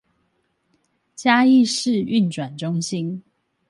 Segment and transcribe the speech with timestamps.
[1.13, 3.23] 嘉義市轉運中心